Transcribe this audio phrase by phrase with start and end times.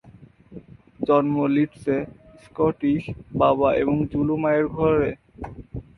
[0.99, 1.97] জন্ম লিডসে
[2.43, 3.03] স্কটিশ
[3.41, 5.11] বাবা এবং জুলু মায়ের ঘরে।